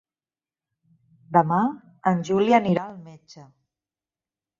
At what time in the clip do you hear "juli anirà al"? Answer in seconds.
2.29-2.97